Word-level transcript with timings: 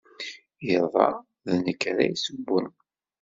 Iḍ-a, 0.75 1.09
d 1.47 1.51
nekk 1.63 1.81
ara 1.91 2.03
d-yessewwen. 2.07 2.67